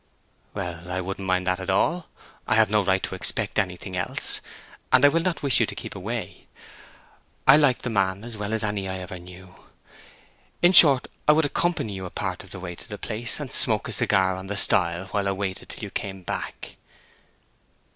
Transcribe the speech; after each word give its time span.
"Well, 0.55 0.89
I 0.89 0.99
wouldn't 0.99 1.27
mind 1.27 1.45
that 1.45 1.59
at 1.59 1.69
all. 1.69 2.07
I 2.47 2.55
have 2.55 2.71
no 2.71 2.83
right 2.83 3.03
to 3.03 3.13
expect 3.13 3.59
anything 3.59 3.95
else, 3.95 4.41
and 4.91 5.05
I 5.05 5.09
will 5.09 5.19
not 5.21 5.43
wish 5.43 5.59
you 5.59 5.67
to 5.67 5.75
keep 5.75 5.93
away. 5.95 6.47
I 7.45 7.55
liked 7.55 7.83
the 7.83 7.91
man 7.91 8.23
as 8.23 8.35
well 8.35 8.51
as 8.51 8.63
any 8.63 8.89
I 8.89 8.97
ever 8.97 9.19
knew. 9.19 9.53
In 10.63 10.71
short, 10.73 11.07
I 11.27 11.33
would 11.33 11.45
accompany 11.45 11.93
you 11.93 12.07
a 12.07 12.09
part 12.09 12.43
of 12.43 12.49
the 12.49 12.59
way 12.59 12.73
to 12.73 12.89
the 12.89 12.97
place, 12.97 13.39
and 13.39 13.51
smoke 13.53 13.87
a 13.89 13.91
cigar 13.91 14.37
on 14.37 14.47
the 14.47 14.57
stile 14.57 15.05
while 15.11 15.27
I 15.27 15.33
waited 15.33 15.69
till 15.69 15.83
you 15.83 15.91
came 15.91 16.23
back." 16.23 16.77